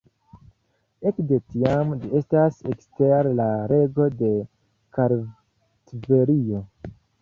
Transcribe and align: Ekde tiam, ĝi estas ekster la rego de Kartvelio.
Ekde 1.09 1.37
tiam, 1.49 1.91
ĝi 1.99 2.09
estas 2.21 2.59
ekster 2.73 3.31
la 3.43 3.49
rego 3.75 4.11
de 4.25 4.35
Kartvelio. 4.99 6.69